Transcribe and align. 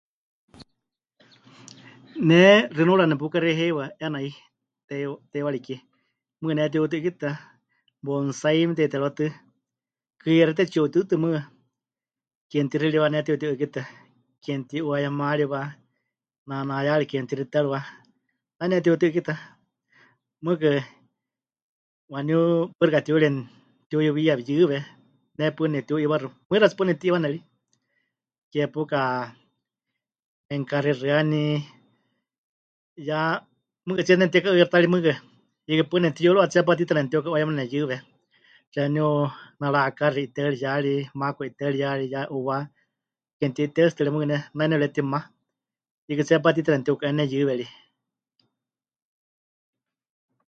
"Ne 2.27 2.41
xinuura 2.75 3.05
nepukaxei 3.07 3.57
heiwa, 3.59 3.85
'eena 4.01 4.19
'i 4.25 4.31
teiwa... 4.87 5.15
teiwari 5.31 5.59
kie. 5.65 5.77
Mɨɨkɨ 6.41 6.53
pɨnetiuti'ɨ́kitɨa, 6.59 7.31
""bonsai"" 8.05 8.59
mete'iterɨwátɨ, 8.67 9.25
kɨyexíte 10.21 10.63
tsi 10.69 10.77
'utɨɨtɨ 10.81 11.15
mɨɨkɨ 11.23 11.41
ke 12.49 12.57
mɨtixiriwa 12.65 13.07
pɨnetiuti'ɨ́kitɨa, 13.09 13.83
ke 14.43 14.51
mɨti'uayemariwa, 14.59 15.59
naanayari 16.47 17.05
ke 17.11 17.15
mɨtixiterɨwa, 17.23 17.79
nai 18.55 18.59
pɨneti'uti'ɨ́kitɨa. 18.67 19.35
Mɨɨkɨ 20.45 20.69
waníu 22.13 22.39
paɨ 22.77 22.85
xɨka 22.89 22.99
tiuyurieni 23.05 23.41
mɨtiuyuwiya 23.81 24.33
pɨyɨwe, 24.39 24.77
ne 25.37 25.43
paɨ 25.55 25.65
nepɨtiu'iiwaxɨ. 25.73 26.27
Mɨixa 26.47 26.67
tsɨ 26.69 26.75
paɨ 26.77 26.85
nepɨti'iiwane 26.89 27.27
ri. 27.33 27.39
Ke 28.51 28.61
pauka 28.73 28.99
memikáxixɨani, 30.47 31.43
ya 33.07 33.19
mɨɨkɨtsíe 33.87 34.15
nemɨtika'ɨkixɨ 34.17 34.71
ta 34.71 34.77
ri 34.83 34.87
mɨɨkɨ, 34.93 35.11
hiikɨ 35.67 35.83
paɨ 35.89 35.97
nepɨtiyúruwa 36.03 36.49
tseepá 36.51 36.71
tiita 36.77 36.93
nemɨtiuka'uayema 36.97 37.53
nepɨyɨwe, 37.59 37.95
xeeníu 38.73 39.09
naraakaxi 39.59 40.21
'iteɨriyari, 40.23 40.93
maaku 41.19 41.41
'iteɨriyari, 41.45 42.05
ya 42.13 42.21
'uuwá 42.33 42.55
ke 43.37 43.43
mɨti'iteɨtsitɨre 43.51 44.09
mɨɨkɨ 44.11 44.25
ne 44.29 44.37
nai 44.57 44.67
nepɨretima, 44.71 45.19
hiikɨ 46.05 46.23
tseepá 46.27 46.49
tiita 46.53 46.71
nemɨtiuka'e 46.73 47.11
nepɨyɨwe 47.17 47.53
ri." 47.59 47.67